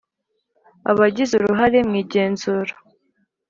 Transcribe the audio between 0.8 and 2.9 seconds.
Abagize uruhare mu igenzura